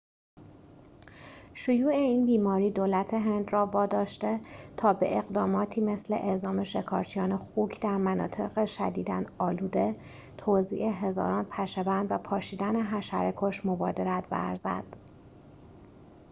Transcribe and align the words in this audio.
شیوع 1.53 1.91
این 1.91 2.25
بیماری 2.25 2.71
دولت 2.71 3.13
هند 3.13 3.53
را 3.53 3.65
واداشته 3.65 4.39
تا 4.77 4.93
به 4.93 5.17
اقداماتی 5.17 5.81
مثل 5.81 6.13
اعزام 6.13 6.63
شکارچیان 6.63 7.37
خوک 7.37 7.79
در 7.81 7.97
مناطق 7.97 8.65
شدیداً 8.65 9.23
آلوده 9.37 9.95
توزیع 10.37 10.87
هزاران 10.93 11.45
پشه‌بند 11.45 12.11
و 12.11 12.17
پاشیدن 12.17 12.83
حشره‌کش 12.85 13.65
مبادرت 13.65 14.27
ورزد 14.31 14.83